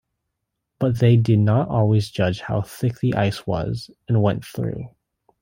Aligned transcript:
But 0.79 0.97
they 0.97 1.15
did 1.15 1.37
not 1.37 1.67
always 1.67 2.09
judge 2.09 2.39
how 2.41 2.63
thick 2.63 3.01
the 3.01 3.13
ice 3.13 3.45
was, 3.45 3.91
and 4.09 4.19
went 4.23 4.43
through. 4.43 4.89